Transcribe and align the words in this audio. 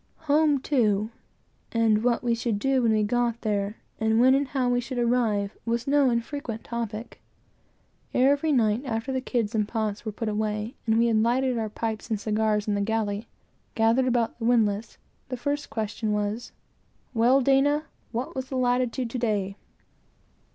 Home, 0.21 0.57
too, 0.59 1.11
and 1.71 2.03
what 2.03 2.23
we 2.23 2.33
should 2.33 2.57
do 2.57 2.81
when 2.81 2.91
we 2.91 3.03
got 3.03 3.39
there, 3.41 3.77
and 3.99 4.19
when 4.19 4.33
and 4.33 4.47
how 4.47 4.67
we 4.67 4.79
should 4.81 4.97
arrive, 4.97 5.55
was 5.63 5.85
no 5.85 6.09
infrequent 6.09 6.63
topic. 6.63 7.21
Every 8.11 8.51
night, 8.51 8.81
after 8.83 9.13
the 9.13 9.21
kids 9.21 9.53
and 9.53 9.67
pots 9.67 10.03
were 10.03 10.11
put 10.11 10.27
away, 10.27 10.73
and 10.87 10.97
we 10.97 11.05
had 11.05 11.17
lighted 11.21 11.55
our 11.59 11.69
pipes 11.69 12.09
and 12.09 12.19
cigars 12.19 12.67
at 12.67 12.73
the 12.73 12.81
galley, 12.81 13.15
and 13.25 13.25
gathered 13.75 14.07
about 14.07 14.39
the 14.39 14.45
windlass, 14.45 14.97
the 15.29 15.37
first 15.37 15.69
question 15.69 16.13
was, 16.13 16.51
"Well, 17.13 17.43
Tom, 17.43 17.83
what 18.11 18.33
was 18.35 18.49
the 18.49 18.57
latitude 18.57 19.11
to 19.11 19.19
day?" 19.19 19.55